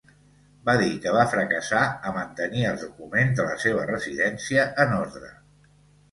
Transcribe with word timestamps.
Va 0.67 0.73
dir 0.83 0.93
que 1.01 1.11
va 1.15 1.25
fracassar 1.33 1.81
a 2.11 2.13
mantenir 2.15 2.63
els 2.69 2.85
documents 2.85 3.35
de 3.41 3.45
la 3.49 3.59
seva 3.65 3.83
residència 3.91 4.65
en 4.85 4.97
ordre. 5.01 5.31